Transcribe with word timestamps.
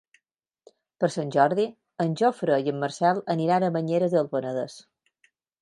Per 1.03 1.09
Sant 1.15 1.33
Jordi 1.35 1.65
en 2.05 2.17
Jofre 2.23 2.57
i 2.65 2.73
en 2.73 2.81
Marcel 2.87 3.23
aniran 3.37 3.69
a 3.69 3.73
Banyeres 3.79 4.17
del 4.17 4.33
Penedès. 4.37 4.81